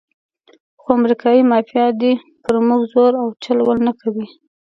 [0.81, 2.13] خو امریکایي مافیا دې
[2.43, 4.25] پر موږ زور او چل ول نه کوي.